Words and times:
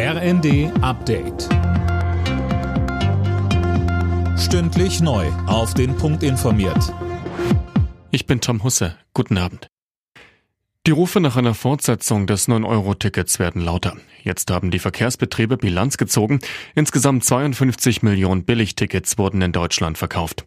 RND 0.00 0.70
Update. 0.80 1.48
Stündlich 4.38 5.00
neu. 5.00 5.26
Auf 5.48 5.74
den 5.74 5.96
Punkt 5.96 6.22
informiert. 6.22 6.94
Ich 8.12 8.24
bin 8.24 8.40
Tom 8.40 8.62
Husse. 8.62 8.94
Guten 9.12 9.38
Abend. 9.38 9.66
Die 10.86 10.92
Rufe 10.92 11.18
nach 11.18 11.36
einer 11.36 11.54
Fortsetzung 11.54 12.28
des 12.28 12.46
9-Euro-Tickets 12.46 13.40
werden 13.40 13.60
lauter. 13.60 13.96
Jetzt 14.22 14.52
haben 14.52 14.70
die 14.70 14.78
Verkehrsbetriebe 14.78 15.56
Bilanz 15.56 15.96
gezogen. 15.96 16.38
Insgesamt 16.76 17.24
52 17.24 18.04
Millionen 18.04 18.44
Billigtickets 18.44 19.18
wurden 19.18 19.42
in 19.42 19.50
Deutschland 19.50 19.98
verkauft. 19.98 20.44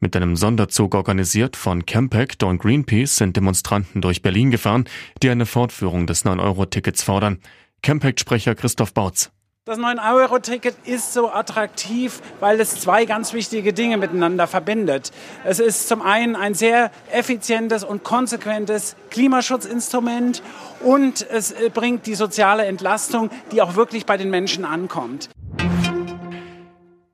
Mit 0.00 0.16
einem 0.16 0.36
Sonderzug 0.36 0.94
organisiert 0.94 1.54
von 1.56 1.84
Campact 1.84 2.42
und 2.44 2.62
Greenpeace 2.62 3.16
sind 3.16 3.36
Demonstranten 3.36 4.00
durch 4.00 4.22
Berlin 4.22 4.50
gefahren, 4.50 4.84
die 5.22 5.28
eine 5.28 5.44
Fortführung 5.44 6.06
des 6.06 6.24
9-Euro-Tickets 6.24 7.02
fordern. 7.02 7.40
Campact-Sprecher 7.82 8.54
Christoph 8.54 8.94
Bautz. 8.94 9.30
Das 9.68 9.80
9-Euro-Ticket 9.80 10.76
ist 10.84 11.12
so 11.12 11.28
attraktiv, 11.28 12.22
weil 12.38 12.60
es 12.60 12.78
zwei 12.80 13.04
ganz 13.04 13.32
wichtige 13.32 13.72
Dinge 13.72 13.96
miteinander 13.96 14.46
verbindet. 14.46 15.10
Es 15.44 15.58
ist 15.58 15.88
zum 15.88 16.02
einen 16.02 16.36
ein 16.36 16.54
sehr 16.54 16.92
effizientes 17.10 17.82
und 17.82 18.04
konsequentes 18.04 18.94
Klimaschutzinstrument 19.10 20.40
und 20.84 21.28
es 21.28 21.50
äh, 21.50 21.68
bringt 21.74 22.06
die 22.06 22.14
soziale 22.14 22.64
Entlastung, 22.66 23.28
die 23.50 23.60
auch 23.60 23.74
wirklich 23.74 24.06
bei 24.06 24.16
den 24.16 24.30
Menschen 24.30 24.64
ankommt. 24.64 25.30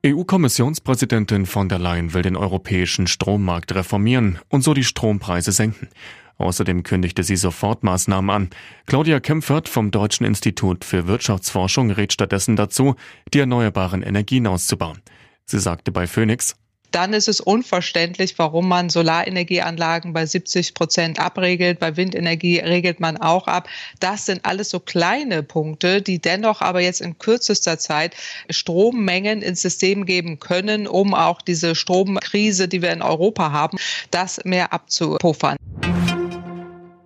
EU-Kommissionspräsidentin 0.05 1.47
von 1.47 1.69
der 1.69 1.79
Leyen 1.79 2.13
will 2.13 2.21
den 2.21 2.35
europäischen 2.35 3.07
Strommarkt 3.07 3.73
reformieren 3.73 4.37
und 4.49 4.61
so 4.63 4.75
die 4.75 4.83
Strompreise 4.83 5.51
senken. 5.51 5.87
Außerdem 6.37 6.83
kündigte 6.83 7.23
sie 7.23 7.35
Sofortmaßnahmen 7.35 8.29
an. 8.29 8.49
Claudia 8.85 9.19
Kempfert 9.19 9.69
vom 9.69 9.91
Deutschen 9.91 10.25
Institut 10.25 10.83
für 10.83 11.07
Wirtschaftsforschung 11.07 11.91
rät 11.91 12.13
stattdessen 12.13 12.55
dazu, 12.55 12.95
die 13.33 13.39
erneuerbaren 13.39 14.01
Energien 14.01 14.47
auszubauen. 14.47 15.01
Sie 15.45 15.59
sagte 15.59 15.91
bei 15.91 16.07
Phoenix, 16.07 16.55
dann 16.93 17.13
ist 17.13 17.27
es 17.27 17.41
unverständlich, 17.41 18.37
warum 18.37 18.67
man 18.67 18.89
Solarenergieanlagen 18.89 20.13
bei 20.13 20.27
70 20.27 20.75
Prozent 20.75 21.19
abregelt. 21.19 21.79
Bei 21.79 21.97
Windenergie 21.97 22.59
regelt 22.59 22.99
man 22.99 23.17
auch 23.17 23.47
ab. 23.47 23.67
Das 23.99 24.27
sind 24.27 24.45
alles 24.45 24.69
so 24.69 24.79
kleine 24.79 25.41
Punkte, 25.41 26.03
die 26.03 26.19
dennoch 26.19 26.61
aber 26.61 26.81
jetzt 26.81 27.01
in 27.01 27.17
kürzester 27.17 27.79
Zeit 27.79 28.15
Strommengen 28.49 29.41
ins 29.41 29.63
System 29.63 30.05
geben 30.05 30.39
können, 30.39 30.85
um 30.85 31.15
auch 31.15 31.41
diese 31.41 31.73
Stromkrise, 31.73 32.67
die 32.67 32.83
wir 32.83 32.91
in 32.91 33.01
Europa 33.01 33.51
haben, 33.51 33.79
das 34.11 34.45
mehr 34.45 34.71
abzupuffern. 34.71 35.57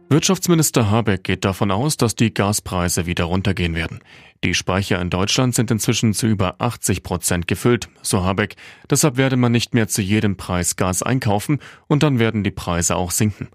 Wirtschaftsminister 0.09 0.89
Habeck 0.89 1.25
geht 1.25 1.43
davon 1.43 1.69
aus, 1.69 1.97
dass 1.97 2.15
die 2.15 2.33
Gaspreise 2.33 3.05
wieder 3.05 3.25
runtergehen 3.25 3.75
werden. 3.75 3.99
Die 4.41 4.53
Speicher 4.53 5.01
in 5.01 5.09
Deutschland 5.09 5.53
sind 5.53 5.69
inzwischen 5.69 6.13
zu 6.13 6.27
über 6.27 6.55
80 6.59 7.03
Prozent 7.03 7.47
gefüllt, 7.47 7.89
so 8.01 8.23
Habeck. 8.23 8.55
Deshalb 8.89 9.17
werde 9.17 9.35
man 9.35 9.51
nicht 9.51 9.73
mehr 9.73 9.89
zu 9.89 10.01
jedem 10.01 10.37
Preis 10.37 10.77
Gas 10.77 11.03
einkaufen 11.03 11.59
und 11.87 12.03
dann 12.03 12.19
werden 12.19 12.45
die 12.45 12.51
Preise 12.51 12.95
auch 12.95 13.11
sinken. 13.11 13.49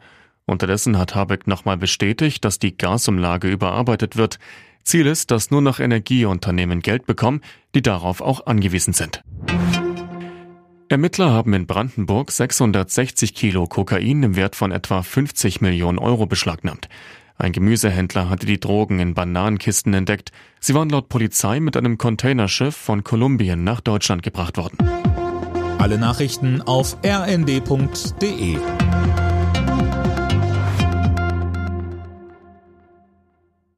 Unterdessen 0.44 0.98
hat 0.98 1.14
Habeck 1.14 1.47
nochmal 1.47 1.78
bestätigt, 1.78 2.44
dass 2.44 2.59
die 2.59 2.77
Gasumlage 2.77 3.48
überarbeitet 3.48 4.16
wird. 4.16 4.39
Ziel 4.84 5.06
ist, 5.06 5.31
dass 5.31 5.50
nur 5.50 5.62
noch 5.62 5.81
Energieunternehmen 5.81 6.81
Geld 6.81 7.06
bekommen, 7.06 7.41
die 7.75 7.83
darauf 7.83 8.20
auch 8.20 8.47
angewiesen 8.47 8.92
sind. 8.92 9.22
Ermittler 10.93 11.31
haben 11.31 11.55
in 11.55 11.67
Brandenburg 11.67 12.31
660 12.31 13.35
Kilo 13.35 13.67
Kokain 13.67 14.23
im 14.23 14.37
Wert 14.37 14.55
von 14.55 14.73
etwa 14.73 15.03
50 15.03 15.62
Millionen 15.62 15.99
Euro 15.99 16.27
beschlagnahmt. 16.27 16.91
Ein 17.39 17.53
Gemüsehändler 17.53 18.29
hatte 18.29 18.45
die 18.45 18.61
Drogen 18.61 18.99
in 18.99 19.15
Bananenkisten 19.15 19.95
entdeckt. 19.95 20.33
Sie 20.61 20.75
waren 20.75 20.91
laut 20.91 21.09
Polizei 21.09 21.61
mit 21.61 21.79
einem 21.79 21.97
Containerschiff 21.97 22.77
von 22.77 23.05
Kolumbien 23.05 23.65
nach 23.65 23.81
Deutschland 23.81 24.23
gebracht 24.23 24.59
worden. 24.59 24.77
Alle 25.79 25.97
Nachrichten 25.97 26.61
auf 26.61 26.99
rnd.de 27.03 28.59